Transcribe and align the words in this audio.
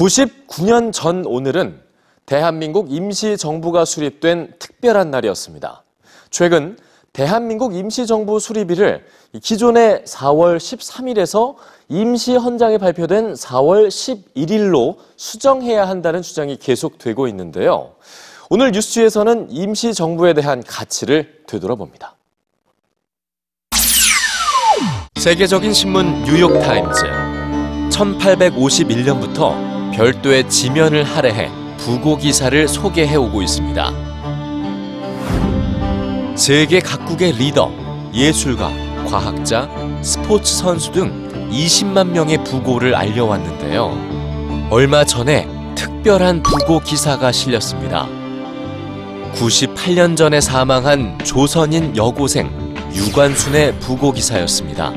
99년 0.00 0.92
전 0.94 1.26
오늘은 1.26 1.78
대한민국 2.24 2.90
임시정부가 2.90 3.84
수립된 3.84 4.54
특별한 4.58 5.10
날이었습니다. 5.10 5.82
최근 6.30 6.78
대한민국 7.12 7.74
임시정부 7.74 8.40
수립일을 8.40 9.04
기존의 9.42 10.04
4월 10.06 10.56
13일에서 10.56 11.56
임시헌장에 11.88 12.78
발표된 12.78 13.34
4월 13.34 13.88
11일로 13.88 14.96
수정해야 15.16 15.86
한다는 15.86 16.22
주장이 16.22 16.56
계속되고 16.56 17.28
있는데요. 17.28 17.92
오늘 18.48 18.70
뉴스에서는 18.70 19.50
임시정부에 19.50 20.32
대한 20.32 20.62
가치를 20.62 21.42
되돌아봅니다. 21.46 22.16
세계적인 25.16 25.74
신문 25.74 26.22
뉴욕타임즈. 26.22 27.02
1851년부터 27.90 29.69
별도의 29.94 30.48
지면을 30.48 31.04
할애해 31.04 31.50
부고 31.78 32.16
기사를 32.16 32.68
소개해 32.68 33.16
오고 33.16 33.42
있습니다. 33.42 33.92
세계 36.36 36.80
각국의 36.80 37.32
리더, 37.32 37.70
예술가, 38.14 38.70
과학자, 39.08 39.68
스포츠 40.02 40.54
선수 40.54 40.90
등 40.92 41.48
20만 41.50 42.08
명의 42.08 42.42
부고를 42.44 42.94
알려왔는데요. 42.94 44.68
얼마 44.70 45.04
전에 45.04 45.46
특별한 45.74 46.42
부고 46.42 46.80
기사가 46.80 47.32
실렸습니다. 47.32 48.06
98년 49.34 50.16
전에 50.16 50.40
사망한 50.40 51.18
조선인 51.24 51.96
여고생 51.96 52.48
유관순의 52.94 53.78
부고 53.80 54.12
기사였습니다. 54.12 54.92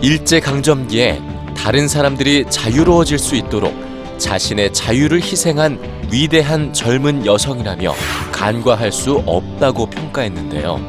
일제강점기에 0.00 1.27
다른 1.62 1.88
사람들이 1.88 2.46
자유로워질 2.48 3.18
수 3.18 3.34
있도록 3.34 3.74
자신의 4.16 4.72
자유를 4.72 5.20
희생한 5.20 6.06
위대한 6.10 6.72
젊은 6.72 7.26
여성이라며 7.26 7.94
간과할 8.32 8.92
수 8.92 9.22
없다고 9.26 9.86
평가했는데요. 9.86 10.80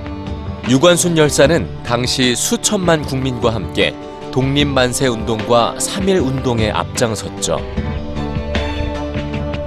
유관순 0.69 1.17
열사는 1.17 1.83
당시 1.83 2.35
수천만 2.35 3.01
국민과 3.01 3.53
함께 3.53 3.95
독립만세 4.31 5.07
운동과 5.07 5.75
3.1 5.79 6.23
운동에 6.23 6.69
앞장섰죠. 6.69 7.57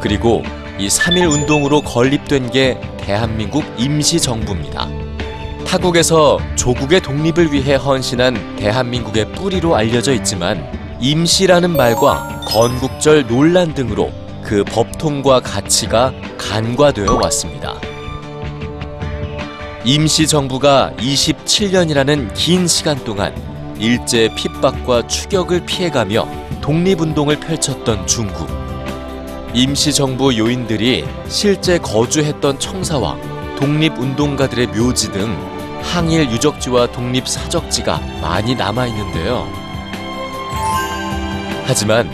그리고 0.01 0.43
이3.1 0.79 1.31
운동으로 1.31 1.83
건립된 1.83 2.53
게 2.53 2.81
대한민국 2.99 3.65
임시정부입니다. 3.77 4.89
타국에서 5.67 6.39
조국의 6.55 7.01
독립을 7.01 7.53
위해 7.53 7.75
헌신한 7.75 8.57
대한민국의 8.57 9.33
뿌리로 9.33 9.75
알려져 9.75 10.13
있지만 10.15 10.82
임시라는 11.03 11.77
말과 11.77 12.43
건국절 12.47 13.27
논란 13.27 13.75
등으로 13.75 14.13
그 14.41 14.63
법통과 14.63 15.41
가치가 15.41 16.13
간과되어 16.39 17.19
왔습니다. 17.25 17.75
임시 19.85 20.29
정부가 20.29 20.93
27년이라는 20.99 22.33
긴 22.35 22.69
시간 22.69 23.03
동안 23.03 23.35
일제 23.81 24.33
핍박과 24.37 25.09
추격을 25.09 25.67
피해가며 25.67 26.29
독립운동을 26.61 27.41
펼쳤던 27.41 28.07
중국. 28.07 28.47
임시 29.55 29.93
정부 29.93 30.39
요인들이 30.39 31.05
실제 31.27 31.79
거주했던 31.79 32.61
청사와 32.61 33.19
독립운동가들의 33.59 34.69
묘지 34.69 35.11
등 35.11 35.37
항일 35.83 36.31
유적지와 36.31 36.93
독립 36.93 37.27
사적지가 37.27 37.99
많이 38.21 38.55
남아 38.55 38.87
있는데요. 38.87 39.62
하지만 41.75 42.07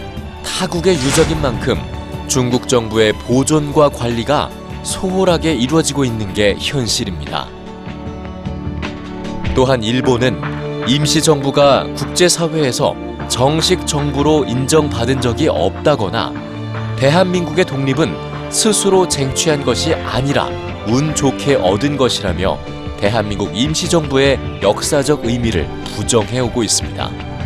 타국의 0.44 0.94
유적인 0.94 1.42
만큼 1.42 1.80
중국 2.28 2.69
정부의 2.69 3.12
보존과 3.12 3.88
관리가 3.88 4.50
소홀하게 4.84 5.52
이루어지고 5.54 6.04
있는 6.04 6.32
게 6.32 6.54
현실입니다. 6.60 7.48
또한 9.56 9.82
일본은 9.82 10.41
임시정부가 10.86 11.92
국제사회에서 11.94 12.94
정식 13.26 13.84
정부로 13.84 14.44
인정받은 14.44 15.20
적이 15.20 15.48
없다거나 15.48 16.32
대한민국의 16.97 17.64
독립은 17.64 18.50
스스로 18.52 19.08
쟁취한 19.08 19.64
것이 19.64 19.92
아니라 19.92 20.47
운 20.86 21.16
좋게 21.16 21.56
얻은 21.56 21.97
것이라며 21.97 22.60
대한민국 23.00 23.50
임시정부의 23.58 24.60
역사적 24.62 25.24
의미를 25.24 25.68
부정해오고 25.97 26.62
있습니다. 26.62 27.38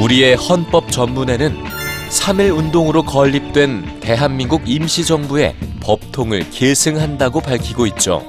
우리의 0.00 0.34
헌법 0.34 0.90
전문에는 0.90 1.62
3.1 2.08 2.56
운동으로 2.56 3.02
건립된 3.02 4.00
대한민국 4.00 4.62
임시정부의 4.66 5.54
법통을 5.82 6.48
계승한다고 6.50 7.40
밝히고 7.40 7.86
있죠. 7.88 8.24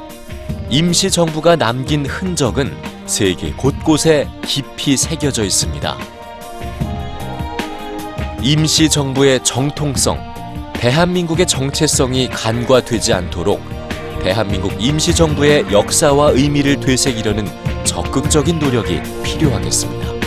임시정부가 0.70 1.56
남긴 1.56 2.06
흔적은 2.06 2.76
세계 3.06 3.52
곳곳에 3.54 4.28
깊이 4.46 4.98
새겨져 4.98 5.46
있습니다. 5.46 5.98
임시정부의 8.42 9.44
정통성, 9.44 10.20
대한민국의 10.74 11.48
정체성이 11.48 12.30
간과되지 12.30 13.14
않도록 13.14 13.62
대한민국 14.22 14.74
임시정부의 14.78 15.72
역사와 15.72 16.32
의미를 16.32 16.80
되새기려는 16.82 17.48
적극적인 17.86 18.60
노력이 18.60 19.02
필요하겠습니다. 19.24 20.21